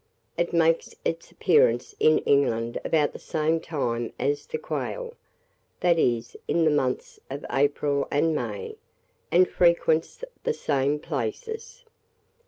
It 0.35 0.51
makes 0.51 0.95
its 1.05 1.29
appearance 1.31 1.93
in 1.99 2.17
England 2.25 2.79
about 2.83 3.13
the 3.13 3.19
same 3.19 3.59
time 3.59 4.13
as 4.17 4.47
the 4.47 4.57
quail, 4.57 5.13
that 5.81 5.99
is, 5.99 6.35
in 6.47 6.65
the 6.65 6.71
months 6.71 7.19
of 7.29 7.45
April 7.51 8.07
and 8.09 8.33
May, 8.35 8.77
and 9.31 9.47
frequents 9.47 10.23
the 10.43 10.53
same 10.55 10.97
places. 10.97 11.85